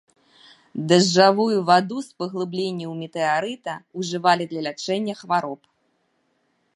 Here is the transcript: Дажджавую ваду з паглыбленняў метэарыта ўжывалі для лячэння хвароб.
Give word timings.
Дажджавую 0.91 1.57
ваду 1.69 1.97
з 2.07 2.23
паглыбленняў 2.23 2.91
метэарыта 3.03 3.73
ўжывалі 4.01 4.45
для 4.55 4.61
лячэння 4.69 5.13
хвароб. 5.21 5.61